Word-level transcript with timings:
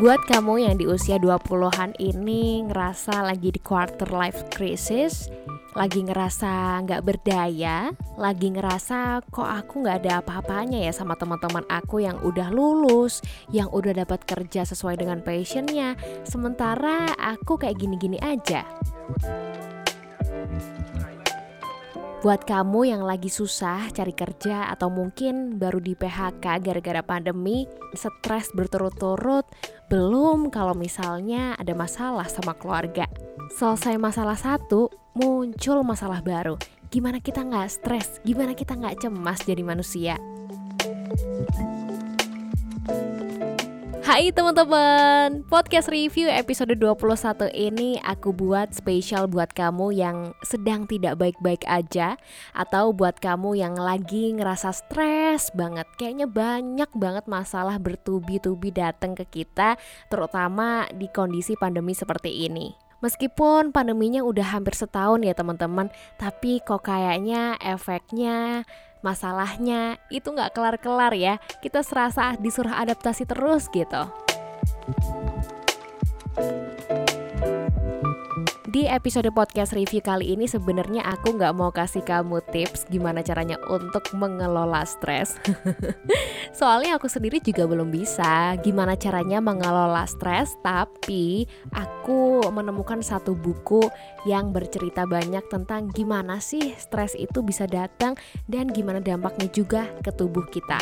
Buat 0.00 0.24
kamu 0.24 0.64
yang 0.64 0.80
di 0.80 0.88
usia 0.88 1.20
20-an 1.20 1.92
ini 2.00 2.64
ngerasa 2.64 3.20
lagi 3.20 3.52
di 3.52 3.60
quarter 3.60 4.08
life 4.08 4.48
crisis, 4.48 5.28
lagi 5.76 6.00
ngerasa 6.00 6.80
nggak 6.88 7.04
berdaya, 7.04 7.92
lagi 8.16 8.48
ngerasa 8.48 9.20
kok 9.28 9.44
aku 9.44 9.84
nggak 9.84 10.00
ada 10.00 10.24
apa-apanya 10.24 10.88
ya 10.88 10.92
sama 10.96 11.20
teman-teman 11.20 11.68
aku 11.68 12.00
yang 12.00 12.16
udah 12.24 12.48
lulus, 12.48 13.20
yang 13.52 13.68
udah 13.68 13.92
dapat 13.92 14.24
kerja 14.24 14.64
sesuai 14.64 14.96
dengan 14.96 15.20
passionnya, 15.20 16.00
sementara 16.24 17.12
aku 17.20 17.60
kayak 17.60 17.76
gini-gini 17.76 18.16
aja. 18.24 18.64
Buat 22.20 22.44
kamu 22.44 22.84
yang 22.84 23.00
lagi 23.00 23.32
susah 23.32 23.88
cari 23.96 24.12
kerja 24.12 24.68
atau 24.68 24.92
mungkin 24.92 25.56
baru 25.56 25.80
di 25.80 25.96
PHK 25.96 26.60
gara-gara 26.60 27.00
pandemi, 27.00 27.64
stres 27.96 28.52
berturut-turut, 28.52 29.48
belum 29.88 30.52
kalau 30.52 30.76
misalnya 30.76 31.56
ada 31.56 31.72
masalah 31.72 32.28
sama 32.28 32.52
keluarga. 32.60 33.08
Selesai 33.56 33.96
masalah 33.96 34.36
satu, 34.36 34.92
muncul 35.16 35.80
masalah 35.80 36.20
baru. 36.20 36.60
Gimana 36.92 37.24
kita 37.24 37.40
nggak 37.40 37.72
stres? 37.72 38.20
Gimana 38.20 38.52
kita 38.52 38.76
nggak 38.76 39.00
cemas 39.00 39.40
jadi 39.40 39.64
manusia? 39.64 40.20
Hai 44.10 44.34
teman-teman, 44.34 45.46
podcast 45.46 45.86
review 45.86 46.26
episode 46.26 46.74
21 46.74 47.46
ini 47.54 47.94
aku 48.02 48.34
buat 48.34 48.74
spesial 48.74 49.30
buat 49.30 49.54
kamu 49.54 49.94
yang 49.94 50.34
sedang 50.42 50.82
tidak 50.90 51.14
baik-baik 51.14 51.62
aja 51.70 52.18
Atau 52.50 52.90
buat 52.90 53.22
kamu 53.22 53.62
yang 53.62 53.78
lagi 53.78 54.34
ngerasa 54.34 54.74
stres 54.74 55.54
banget. 55.54 55.86
Kayaknya 55.94 56.26
banyak 56.26 56.90
banget 56.90 57.30
masalah 57.30 57.78
bertubi-tubi 57.78 58.74
datang 58.74 59.14
ke 59.14 59.22
kita 59.30 59.78
Terutama 60.10 60.90
di 60.90 61.06
kondisi 61.06 61.54
pandemi 61.54 61.94
seperti 61.94 62.50
ini. 62.50 62.74
Meskipun 63.06 63.70
pandeminya 63.70 64.26
udah 64.26 64.58
hampir 64.58 64.74
setahun 64.74 65.22
ya 65.22 65.38
teman-teman 65.38 65.86
Tapi 66.18 66.58
kok 66.66 66.82
kayaknya 66.82 67.54
efeknya 67.62 68.66
masalahnya 69.00 70.00
itu 70.08 70.30
nggak 70.30 70.52
kelar-kelar 70.56 71.12
ya. 71.16 71.36
Kita 71.60 71.84
serasa 71.84 72.36
disuruh 72.38 72.72
adaptasi 72.72 73.28
terus 73.28 73.68
gitu 73.72 74.08
Di 78.70 78.86
episode 78.86 79.34
podcast 79.34 79.74
review 79.74 79.98
kali 79.98 80.30
ini 80.30 80.46
sebenarnya 80.46 81.02
aku 81.02 81.34
nggak 81.34 81.58
mau 81.58 81.74
kasih 81.74 82.06
kamu 82.06 82.38
tips 82.54 82.86
gimana 82.86 83.18
caranya 83.18 83.58
untuk 83.66 84.06
mengelola 84.14 84.86
stres. 84.86 85.34
Soalnya 86.58 86.94
aku 86.94 87.10
sendiri 87.10 87.42
juga 87.42 87.66
belum 87.66 87.90
bisa 87.90 88.54
gimana 88.62 88.94
caranya 88.94 89.42
mengelola 89.42 90.06
stres, 90.06 90.54
tapi 90.62 91.50
aku 91.74 92.46
menemukan 92.54 93.02
satu 93.02 93.34
buku 93.34 93.82
yang 94.22 94.54
bercerita 94.54 95.02
banyak 95.02 95.42
tentang 95.50 95.90
gimana 95.90 96.38
sih 96.38 96.70
stres 96.78 97.18
itu 97.18 97.42
bisa 97.42 97.66
datang 97.66 98.14
dan 98.46 98.70
gimana 98.70 99.02
dampaknya 99.02 99.50
juga 99.50 99.90
ke 99.98 100.14
tubuh 100.14 100.46
kita. 100.46 100.78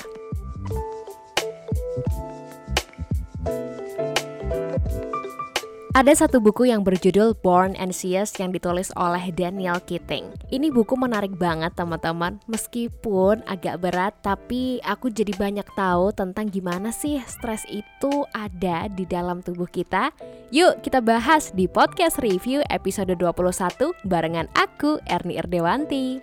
Ada 5.99 6.15
satu 6.15 6.39
buku 6.39 6.71
yang 6.71 6.87
berjudul 6.87 7.43
Born 7.43 7.75
Anxious 7.75 8.31
yang 8.39 8.55
ditulis 8.55 8.95
oleh 8.95 9.35
Daniel 9.35 9.83
Keating. 9.83 10.31
Ini 10.47 10.71
buku 10.71 10.95
menarik 10.95 11.35
banget 11.35 11.75
teman-teman, 11.75 12.39
meskipun 12.47 13.43
agak 13.51 13.83
berat 13.83 14.15
tapi 14.23 14.79
aku 14.87 15.11
jadi 15.11 15.35
banyak 15.35 15.67
tahu 15.75 16.15
tentang 16.15 16.55
gimana 16.55 16.95
sih 16.95 17.19
stres 17.27 17.67
itu 17.67 18.23
ada 18.31 18.87
di 18.87 19.11
dalam 19.11 19.43
tubuh 19.43 19.67
kita. 19.67 20.15
Yuk 20.55 20.87
kita 20.87 21.03
bahas 21.03 21.51
di 21.51 21.67
podcast 21.67 22.23
review 22.23 22.63
episode 22.71 23.11
21 23.19 23.91
barengan 24.07 24.47
aku 24.55 25.03
Erni 25.11 25.35
Erdewanti. 25.35 26.23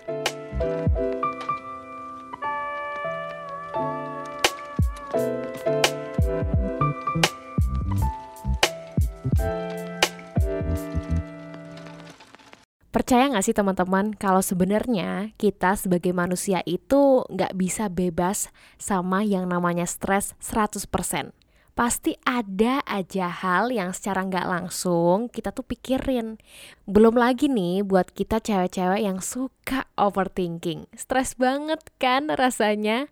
Percaya 12.96 13.28
nggak 13.28 13.44
sih 13.44 13.52
teman-teman 13.52 14.16
kalau 14.16 14.40
sebenarnya 14.40 15.36
kita 15.36 15.76
sebagai 15.76 16.16
manusia 16.16 16.64
itu 16.64 17.28
nggak 17.28 17.52
bisa 17.60 17.92
bebas 17.92 18.56
sama 18.80 19.20
yang 19.20 19.52
namanya 19.52 19.84
stres 19.84 20.32
100%. 20.40 21.36
Pasti 21.76 22.16
ada 22.24 22.80
aja 22.88 23.28
hal 23.28 23.76
yang 23.76 23.92
secara 23.92 24.24
nggak 24.24 24.48
langsung 24.48 25.28
kita 25.28 25.52
tuh 25.52 25.68
pikirin. 25.68 26.40
Belum 26.88 27.20
lagi 27.20 27.52
nih 27.52 27.84
buat 27.84 28.16
kita 28.16 28.40
cewek-cewek 28.40 29.04
yang 29.04 29.20
suka 29.20 29.92
overthinking. 30.00 30.88
Stres 30.96 31.36
banget 31.36 31.84
kan 32.00 32.32
rasanya? 32.32 33.12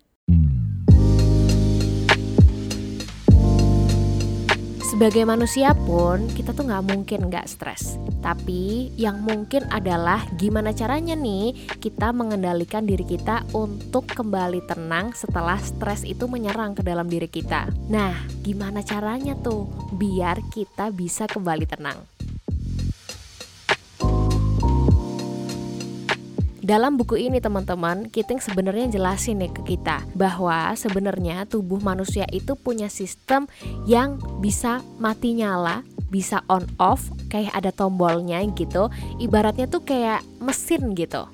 Sebagai 4.94 5.26
manusia 5.26 5.74
pun 5.74 6.30
kita 6.38 6.54
tuh 6.54 6.70
nggak 6.70 6.86
mungkin 6.86 7.26
nggak 7.26 7.50
stres. 7.50 7.98
Tapi 8.22 8.94
yang 8.94 9.26
mungkin 9.26 9.66
adalah 9.74 10.22
gimana 10.38 10.70
caranya 10.70 11.18
nih 11.18 11.50
kita 11.82 12.14
mengendalikan 12.14 12.86
diri 12.86 13.02
kita 13.02 13.42
untuk 13.58 14.06
kembali 14.06 14.62
tenang 14.70 15.10
setelah 15.10 15.58
stres 15.58 16.06
itu 16.06 16.30
menyerang 16.30 16.78
ke 16.78 16.86
dalam 16.86 17.10
diri 17.10 17.26
kita. 17.26 17.74
Nah, 17.90 18.14
gimana 18.46 18.86
caranya 18.86 19.34
tuh 19.34 19.66
biar 19.98 20.38
kita 20.54 20.94
bisa 20.94 21.26
kembali 21.26 21.66
tenang? 21.66 22.13
Dalam 26.64 26.96
buku 26.96 27.20
ini 27.20 27.44
teman-teman, 27.44 28.08
Kiting 28.08 28.40
sebenarnya 28.40 28.88
jelasin 28.88 29.36
nih 29.36 29.52
ke 29.52 29.76
kita 29.76 30.00
bahwa 30.16 30.72
sebenarnya 30.72 31.44
tubuh 31.44 31.76
manusia 31.76 32.24
itu 32.32 32.56
punya 32.56 32.88
sistem 32.88 33.44
yang 33.84 34.16
bisa 34.40 34.80
mati 34.96 35.36
nyala, 35.36 35.84
bisa 36.08 36.40
on 36.48 36.64
off, 36.80 37.12
kayak 37.28 37.52
ada 37.52 37.68
tombolnya 37.68 38.40
gitu. 38.56 38.88
Ibaratnya 39.20 39.68
tuh 39.68 39.84
kayak 39.84 40.24
mesin 40.40 40.96
gitu. 40.96 41.28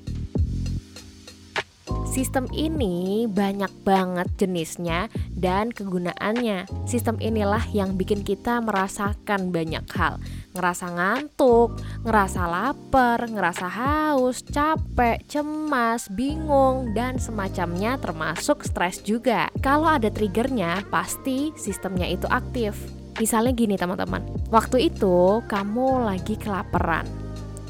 Sistem 2.11 2.43
ini 2.51 3.23
banyak 3.23 3.71
banget 3.87 4.27
jenisnya 4.35 5.07
dan 5.31 5.71
kegunaannya. 5.71 6.67
Sistem 6.83 7.15
inilah 7.23 7.63
yang 7.71 7.95
bikin 7.95 8.27
kita 8.27 8.59
merasakan 8.59 9.55
banyak 9.55 9.87
hal 9.95 10.19
ngerasa 10.51 10.85
ngantuk, 10.91 11.79
ngerasa 12.03 12.41
lapar, 12.47 13.27
ngerasa 13.27 13.67
haus, 13.67 14.43
capek, 14.43 15.23
cemas, 15.27 16.11
bingung, 16.11 16.91
dan 16.91 17.19
semacamnya 17.19 17.95
termasuk 17.99 18.63
stres 18.67 18.99
juga. 19.03 19.47
Kalau 19.63 19.87
ada 19.87 20.11
triggernya, 20.11 20.87
pasti 20.91 21.55
sistemnya 21.55 22.07
itu 22.07 22.27
aktif. 22.27 22.75
Misalnya 23.19 23.51
gini 23.51 23.75
teman-teman, 23.75 24.23
waktu 24.49 24.87
itu 24.87 25.43
kamu 25.51 26.07
lagi 26.07 26.39
kelaparan, 26.39 27.03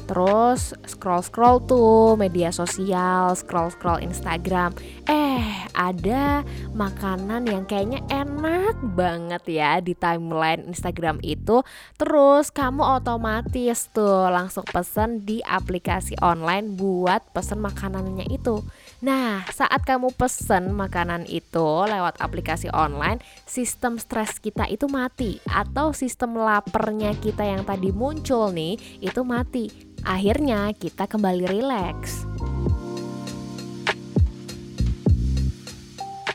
Terus 0.06 0.74
scroll-scroll 0.84 1.64
tuh 1.64 2.18
media 2.18 2.50
sosial, 2.50 3.32
scroll-scroll 3.38 4.02
Instagram. 4.02 4.74
Eh, 5.06 5.46
ada 5.72 6.44
makanan 6.76 7.48
yang 7.48 7.64
kayaknya 7.64 8.04
enak 8.12 8.76
banget 8.94 9.42
ya 9.48 9.80
di 9.80 9.96
timeline 9.96 10.68
Instagram 10.68 11.18
itu. 11.24 11.64
Terus 11.96 12.52
kamu 12.52 13.02
otomatis 13.02 13.88
tuh 13.90 14.28
langsung 14.28 14.66
pesen 14.68 15.24
di 15.24 15.40
aplikasi 15.42 16.18
online 16.20 16.76
buat 16.76 17.32
pesen 17.32 17.62
makanannya 17.62 18.28
itu. 18.28 18.60
Nah, 19.02 19.42
saat 19.50 19.82
kamu 19.82 20.14
pesen 20.14 20.70
makanan 20.76 21.26
itu 21.26 21.88
lewat 21.88 22.22
aplikasi 22.22 22.70
online, 22.70 23.18
sistem 23.48 23.98
stres 23.98 24.38
kita 24.38 24.70
itu 24.70 24.86
mati 24.86 25.42
atau 25.50 25.90
sistem 25.90 26.38
lapernya 26.38 27.16
kita 27.18 27.42
yang 27.42 27.66
tadi 27.66 27.90
muncul 27.90 28.54
nih 28.54 28.78
itu 29.02 29.20
mati 29.26 29.91
Akhirnya 30.02 30.74
kita 30.74 31.06
kembali 31.06 31.46
rileks. 31.46 32.26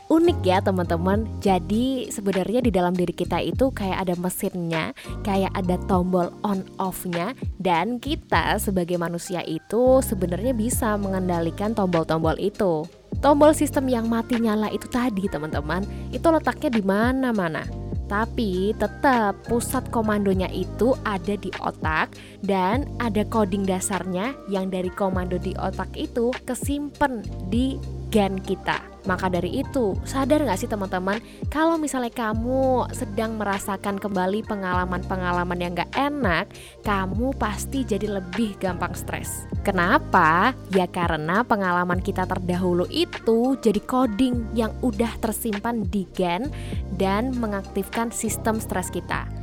unik 0.08 0.38
ya 0.42 0.58
teman-teman. 0.64 1.28
Jadi 1.38 2.08
sebenarnya 2.08 2.64
di 2.64 2.72
dalam 2.72 2.96
diri 2.96 3.12
kita 3.12 3.38
itu 3.44 3.70
kayak 3.70 4.08
ada 4.08 4.14
mesinnya, 4.16 4.96
kayak 5.22 5.52
ada 5.54 5.76
tombol 5.86 6.32
on 6.42 6.64
off-nya 6.80 7.36
dan 7.60 8.00
kita 8.00 8.56
sebagai 8.58 8.96
manusia 8.96 9.44
itu 9.44 10.00
sebenarnya 10.02 10.56
bisa 10.56 10.96
mengendalikan 10.98 11.76
tombol-tombol 11.76 12.34
itu. 12.40 12.88
Tombol 13.20 13.52
sistem 13.52 13.88
yang 13.88 14.08
mati 14.08 14.36
nyala 14.40 14.72
itu 14.72 14.88
tadi 14.88 15.28
teman-teman, 15.28 15.84
itu 16.12 16.24
letaknya 16.28 16.70
di 16.72 16.82
mana-mana. 16.84 17.77
Tapi 18.08 18.72
tetap 18.80 19.36
pusat 19.44 19.84
komandonya 19.92 20.48
itu 20.48 20.96
ada 21.04 21.36
di 21.36 21.52
otak 21.60 22.16
dan 22.40 22.88
ada 22.96 23.20
coding 23.28 23.68
dasarnya 23.68 24.32
yang 24.48 24.72
dari 24.72 24.88
komando 24.88 25.36
di 25.36 25.52
otak 25.60 25.92
itu 25.92 26.32
kesimpan 26.48 27.20
di 27.52 27.76
gen 28.08 28.40
kita. 28.40 28.87
Maka 29.08 29.32
dari 29.32 29.64
itu, 29.64 29.96
sadar 30.04 30.44
gak 30.44 30.60
sih 30.60 30.68
teman-teman, 30.68 31.16
kalau 31.48 31.80
misalnya 31.80 32.12
kamu 32.12 32.92
sedang 32.92 33.40
merasakan 33.40 33.96
kembali 33.96 34.44
pengalaman-pengalaman 34.44 35.56
yang 35.56 35.72
gak 35.72 35.88
enak, 35.96 36.52
kamu 36.84 37.32
pasti 37.40 37.88
jadi 37.88 38.20
lebih 38.20 38.60
gampang 38.60 38.92
stres. 38.92 39.48
Kenapa? 39.64 40.52
Ya 40.76 40.84
karena 40.84 41.40
pengalaman 41.40 42.04
kita 42.04 42.28
terdahulu 42.28 42.84
itu 42.92 43.56
jadi 43.64 43.80
coding 43.88 44.52
yang 44.52 44.76
udah 44.84 45.16
tersimpan 45.24 45.88
di 45.88 46.04
gen 46.12 46.52
dan 47.00 47.32
mengaktifkan 47.40 48.12
sistem 48.12 48.60
stres 48.60 48.92
kita. 48.92 49.37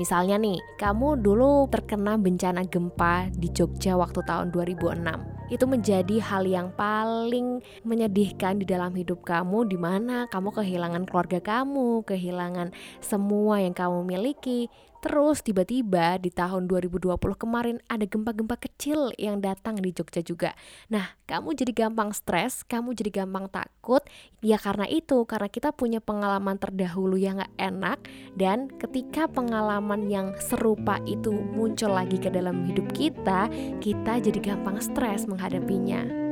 Misalnya 0.00 0.40
nih, 0.40 0.56
kamu 0.80 1.20
dulu 1.20 1.68
terkena 1.68 2.16
bencana 2.16 2.64
gempa 2.64 3.28
di 3.36 3.52
Jogja 3.52 4.00
waktu 4.00 4.24
tahun 4.24 4.48
2006. 4.48 4.96
Itu 5.52 5.68
menjadi 5.68 6.16
hal 6.24 6.48
yang 6.48 6.72
paling 6.72 7.60
menyedihkan 7.84 8.56
di 8.56 8.64
dalam 8.64 8.96
hidup 8.96 9.20
kamu 9.20 9.68
di 9.68 9.76
mana 9.76 10.24
kamu 10.32 10.56
kehilangan 10.56 11.04
keluarga 11.04 11.44
kamu, 11.44 12.00
kehilangan 12.08 12.72
semua 13.04 13.60
yang 13.60 13.76
kamu 13.76 14.08
miliki, 14.08 14.72
Terus 15.00 15.40
tiba-tiba 15.40 16.20
di 16.20 16.28
tahun 16.28 16.68
2020 16.68 17.16
kemarin 17.16 17.80
ada 17.88 18.04
gempa-gempa 18.04 18.60
kecil 18.60 19.16
yang 19.16 19.40
datang 19.40 19.80
di 19.80 19.96
Jogja 19.96 20.20
juga. 20.20 20.52
Nah, 20.92 21.16
kamu 21.24 21.56
jadi 21.56 21.72
gampang 21.72 22.12
stres, 22.12 22.62
kamu 22.68 22.92
jadi 22.92 23.24
gampang 23.24 23.48
takut. 23.48 24.04
Ya 24.44 24.60
karena 24.60 24.84
itu, 24.84 25.24
karena 25.24 25.48
kita 25.48 25.72
punya 25.72 26.04
pengalaman 26.04 26.60
terdahulu 26.60 27.16
yang 27.16 27.40
gak 27.40 27.52
enak 27.56 27.98
dan 28.36 28.68
ketika 28.76 29.24
pengalaman 29.24 30.12
yang 30.12 30.36
serupa 30.36 31.00
itu 31.08 31.32
muncul 31.32 31.96
lagi 31.96 32.20
ke 32.20 32.28
dalam 32.28 32.68
hidup 32.68 32.92
kita, 32.92 33.48
kita 33.80 34.20
jadi 34.20 34.52
gampang 34.52 34.84
stres 34.84 35.24
menghadapinya. 35.24 36.29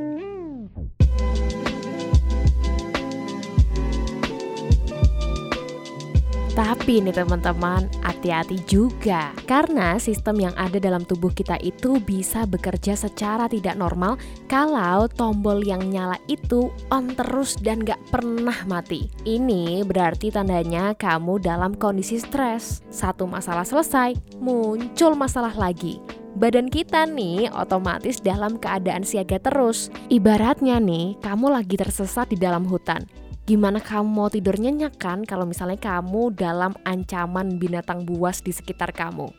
Tapi 6.59 6.99
nih 6.99 7.15
teman-teman, 7.15 7.87
hati-hati 8.03 8.59
juga 8.67 9.31
karena 9.47 9.95
sistem 9.95 10.43
yang 10.43 10.55
ada 10.59 10.75
dalam 10.75 11.07
tubuh 11.07 11.31
kita 11.31 11.55
itu 11.63 12.03
bisa 12.03 12.43
bekerja 12.43 12.99
secara 12.99 13.47
tidak 13.47 13.79
normal 13.79 14.19
kalau 14.51 15.07
tombol 15.07 15.63
yang 15.63 15.79
nyala 15.87 16.19
itu 16.27 16.67
on 16.91 17.15
terus 17.15 17.55
dan 17.63 17.79
gak 17.79 18.03
pernah 18.11 18.67
mati. 18.67 19.07
Ini 19.23 19.87
berarti 19.87 20.35
tandanya 20.35 20.91
kamu 20.99 21.39
dalam 21.39 21.79
kondisi 21.79 22.19
stres. 22.19 22.83
Satu 22.91 23.23
masalah 23.23 23.63
selesai, 23.63 24.19
muncul 24.43 25.15
masalah 25.15 25.55
lagi 25.55 26.03
badan 26.35 26.67
kita 26.67 27.03
nih 27.07 27.51
otomatis 27.55 28.19
dalam 28.19 28.59
keadaan 28.59 29.07
siaga 29.07 29.39
terus. 29.39 29.87
Ibaratnya 30.11 30.79
nih, 30.83 31.19
kamu 31.23 31.55
lagi 31.55 31.75
tersesat 31.79 32.31
di 32.31 32.37
dalam 32.39 32.67
hutan 32.67 33.18
gimana 33.49 33.81
kamu 33.81 34.05
mau 34.05 34.29
tidur 34.29 34.61
nyenyak 34.61 35.01
kan 35.01 35.25
kalau 35.25 35.41
misalnya 35.49 35.81
kamu 35.81 36.37
dalam 36.37 36.77
ancaman 36.85 37.57
binatang 37.57 38.05
buas 38.05 38.45
di 38.45 38.53
sekitar 38.53 38.93
kamu. 38.93 39.33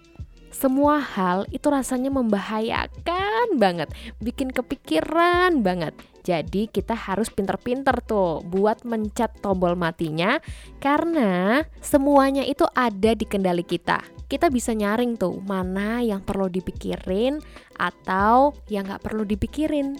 Semua 0.50 0.98
hal 0.98 1.46
itu 1.54 1.70
rasanya 1.70 2.10
membahayakan 2.10 3.54
banget, 3.54 3.86
bikin 4.18 4.50
kepikiran 4.50 5.62
banget. 5.62 5.94
Jadi 6.26 6.66
kita 6.66 6.98
harus 6.98 7.30
pinter-pinter 7.30 8.02
tuh 8.02 8.42
buat 8.42 8.82
mencet 8.82 9.30
tombol 9.38 9.78
matinya 9.78 10.42
karena 10.82 11.62
semuanya 11.78 12.42
itu 12.42 12.66
ada 12.74 13.14
di 13.14 13.22
kendali 13.22 13.62
kita. 13.62 14.02
Kita 14.26 14.50
bisa 14.50 14.74
nyaring 14.74 15.22
tuh 15.22 15.38
mana 15.38 16.02
yang 16.02 16.26
perlu 16.26 16.50
dipikirin 16.50 17.38
atau 17.78 18.58
yang 18.66 18.90
nggak 18.90 19.06
perlu 19.06 19.22
dipikirin. 19.22 19.94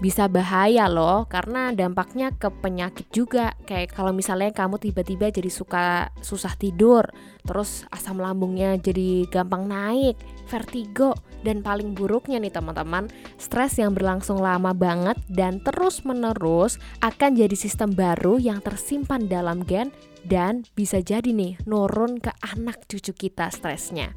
Bisa 0.00 0.26
bahaya 0.26 0.88
loh 0.88 1.28
karena 1.28 1.70
dampaknya 1.76 2.32
ke 2.32 2.48
penyakit 2.48 3.06
juga. 3.12 3.52
Kayak 3.68 3.92
kalau 3.92 4.16
misalnya 4.16 4.50
kamu 4.50 4.80
tiba-tiba 4.80 5.28
jadi 5.28 5.52
suka 5.52 6.08
susah 6.24 6.56
tidur 6.56 7.04
terus 7.44 7.88
asam 7.88 8.20
lambungnya 8.20 8.76
jadi 8.76 9.24
gampang 9.28 9.64
naik 9.64 10.16
vertigo 10.44 11.16
dan 11.40 11.64
paling 11.64 11.96
buruknya 11.96 12.36
nih 12.36 12.52
teman-teman 12.52 13.08
stres 13.40 13.80
yang 13.80 13.96
berlangsung 13.96 14.42
lama 14.42 14.76
banget 14.76 15.16
dan 15.30 15.62
terus 15.64 16.04
menerus 16.04 16.76
akan 17.00 17.38
jadi 17.38 17.56
sistem 17.56 17.96
baru 17.96 18.36
yang 18.36 18.60
tersimpan 18.60 19.24
dalam 19.24 19.64
gen 19.64 19.88
dan 20.28 20.68
bisa 20.76 21.00
jadi 21.00 21.32
nih 21.32 21.56
nurun 21.64 22.20
ke 22.20 22.32
anak 22.44 22.84
cucu 22.88 23.16
kita 23.16 23.48
stresnya. 23.48 24.12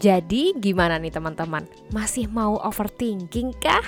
Jadi 0.00 0.56
gimana 0.56 0.96
nih 0.96 1.12
teman-teman? 1.12 1.68
Masih 1.92 2.24
mau 2.32 2.56
overthinking 2.64 3.52
kah? 3.60 3.84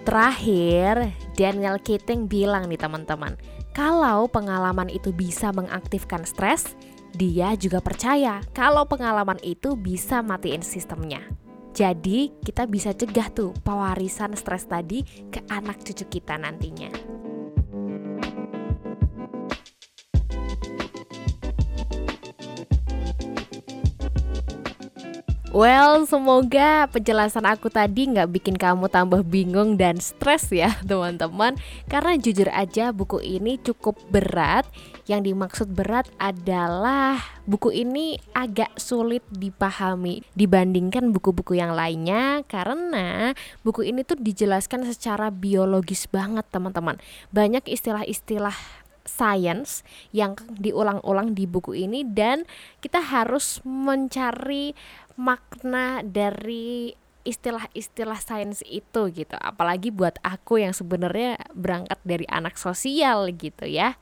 Terakhir, 0.00 1.12
Daniel 1.36 1.76
Keating 1.76 2.24
bilang 2.24 2.66
nih 2.72 2.80
teman-teman, 2.80 3.36
kalau 3.76 4.26
pengalaman 4.26 4.88
itu 4.88 5.12
bisa 5.12 5.52
mengaktifkan 5.52 6.24
stres, 6.24 6.72
dia 7.12 7.52
juga 7.58 7.84
percaya 7.84 8.40
kalau 8.56 8.88
pengalaman 8.88 9.38
itu 9.44 9.76
bisa 9.76 10.24
matiin 10.24 10.64
sistemnya. 10.64 11.20
Jadi 11.70 12.34
kita 12.42 12.66
bisa 12.66 12.90
cegah 12.90 13.30
tuh 13.30 13.54
pewarisan 13.62 14.34
stres 14.34 14.66
tadi 14.66 15.06
ke 15.30 15.44
anak 15.52 15.84
cucu 15.86 16.18
kita 16.18 16.34
nantinya. 16.34 17.09
Well, 25.50 26.06
semoga 26.06 26.86
penjelasan 26.94 27.42
aku 27.42 27.74
tadi 27.74 28.06
nggak 28.06 28.38
bikin 28.38 28.54
kamu 28.54 28.86
tambah 28.86 29.26
bingung 29.26 29.74
dan 29.74 29.98
stres 29.98 30.46
ya 30.54 30.78
teman-teman. 30.86 31.58
Karena 31.90 32.14
jujur 32.14 32.46
aja 32.54 32.94
buku 32.94 33.18
ini 33.18 33.58
cukup 33.58 33.98
berat. 34.14 34.62
Yang 35.10 35.34
dimaksud 35.34 35.74
berat 35.74 36.06
adalah 36.22 37.18
buku 37.50 37.74
ini 37.74 38.14
agak 38.30 38.70
sulit 38.78 39.26
dipahami 39.26 40.22
Dibandingkan 40.38 41.10
buku-buku 41.10 41.58
yang 41.58 41.74
lainnya. 41.74 42.46
Karena 42.46 43.34
buku 43.66 43.90
ini 43.90 44.06
tuh 44.06 44.22
dijelaskan 44.22 44.86
secara 44.86 45.34
biologis 45.34 46.06
banget 46.06 46.46
teman-teman. 46.54 47.02
Banyak 47.34 47.66
istilah-istilah 47.66 48.79
science 49.10 49.82
yang 50.14 50.38
diulang-ulang 50.54 51.34
di 51.34 51.50
buku 51.50 51.74
ini 51.74 52.06
dan 52.06 52.46
kita 52.78 53.02
harus 53.02 53.58
mencari 53.66 54.78
makna 55.18 56.06
dari 56.06 56.94
istilah-istilah 57.26 58.16
sains 58.22 58.64
itu 58.64 59.12
gitu. 59.12 59.36
Apalagi 59.36 59.92
buat 59.92 60.16
aku 60.24 60.62
yang 60.62 60.72
sebenarnya 60.72 61.36
berangkat 61.52 61.98
dari 62.06 62.24
anak 62.30 62.56
sosial 62.56 63.28
gitu 63.34 63.68
ya 63.68 63.98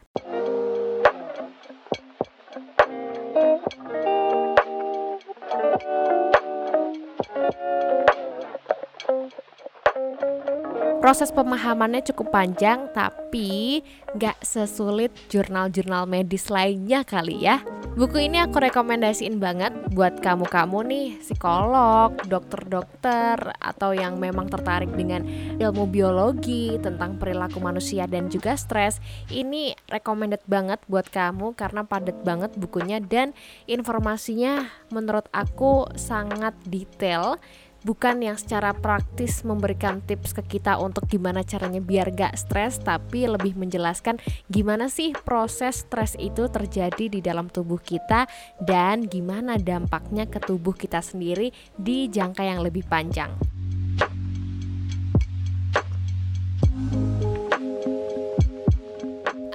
proses 11.08 11.32
pemahamannya 11.32 12.04
cukup 12.04 12.36
panjang 12.36 12.92
tapi 12.92 13.80
nggak 14.12 14.44
sesulit 14.44 15.08
jurnal-jurnal 15.32 16.04
medis 16.04 16.52
lainnya 16.52 17.00
kali 17.00 17.48
ya. 17.48 17.64
Buku 17.96 18.28
ini 18.28 18.36
aku 18.36 18.60
rekomendasiin 18.60 19.40
banget 19.40 19.72
buat 19.96 20.20
kamu-kamu 20.20 20.78
nih 20.84 21.08
psikolog, 21.24 22.12
dokter-dokter 22.28 23.40
atau 23.56 23.96
yang 23.96 24.20
memang 24.20 24.52
tertarik 24.52 24.92
dengan 24.92 25.24
ilmu 25.56 25.88
biologi 25.88 26.76
tentang 26.76 27.16
perilaku 27.16 27.56
manusia 27.56 28.04
dan 28.04 28.28
juga 28.28 28.60
stres. 28.60 29.00
Ini 29.32 29.80
recommended 29.88 30.44
banget 30.44 30.84
buat 30.92 31.08
kamu 31.08 31.56
karena 31.56 31.88
padat 31.88 32.20
banget 32.20 32.52
bukunya 32.60 33.00
dan 33.00 33.32
informasinya 33.64 34.68
menurut 34.92 35.24
aku 35.32 35.88
sangat 35.96 36.52
detail 36.68 37.40
bukan 37.82 38.22
yang 38.24 38.36
secara 38.38 38.74
praktis 38.74 39.42
memberikan 39.46 40.02
tips 40.02 40.34
ke 40.34 40.58
kita 40.58 40.78
untuk 40.78 41.06
gimana 41.06 41.44
caranya 41.46 41.82
biar 41.82 42.14
gak 42.14 42.34
stres 42.38 42.80
tapi 42.82 43.28
lebih 43.28 43.54
menjelaskan 43.54 44.18
gimana 44.50 44.90
sih 44.90 45.14
proses 45.26 45.86
stres 45.86 46.18
itu 46.18 46.46
terjadi 46.50 47.10
di 47.10 47.20
dalam 47.22 47.46
tubuh 47.50 47.78
kita 47.78 48.26
dan 48.62 49.06
gimana 49.06 49.60
dampaknya 49.60 50.26
ke 50.26 50.40
tubuh 50.42 50.74
kita 50.74 51.02
sendiri 51.02 51.50
di 51.76 52.10
jangka 52.10 52.42
yang 52.42 52.60
lebih 52.64 52.86
panjang. 52.86 53.57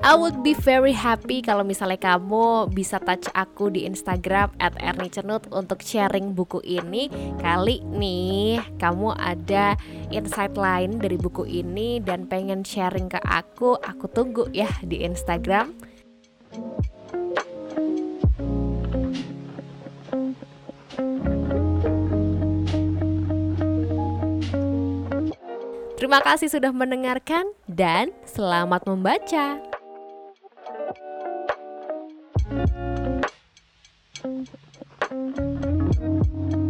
I 0.03 0.19
would 0.19 0.43
be 0.43 0.51
very 0.51 0.91
happy 0.91 1.39
kalau 1.39 1.63
misalnya 1.63 1.95
kamu 1.95 2.67
bisa 2.75 2.99
touch 2.99 3.31
aku 3.31 3.71
di 3.71 3.87
Instagram 3.87 4.51
at 4.59 4.75
@ernicenut 4.83 5.47
untuk 5.55 5.79
sharing 5.79 6.35
buku 6.35 6.59
ini. 6.59 7.07
Kali 7.39 7.79
nih 7.87 8.59
kamu 8.83 9.15
ada 9.15 9.79
insight 10.11 10.59
lain 10.59 10.99
dari 10.99 11.15
buku 11.15 11.47
ini 11.47 12.03
dan 12.03 12.27
pengen 12.27 12.67
sharing 12.67 13.07
ke 13.07 13.15
aku, 13.23 13.79
aku 13.79 14.11
tunggu 14.11 14.51
ya 14.51 14.67
di 14.83 15.07
Instagram. 15.07 15.71
Terima 25.95 26.19
kasih 26.19 26.51
sudah 26.51 26.75
mendengarkan, 26.75 27.55
dan 27.71 28.11
selamat 28.27 28.83
membaca. 28.83 29.72
Thank 32.39 32.69
you. 35.09 36.62